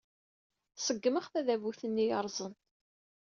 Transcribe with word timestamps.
Ṣeggmeɣ 0.85 1.25
tadabut-nni 1.27 2.05
yerrẓen. 2.07 2.53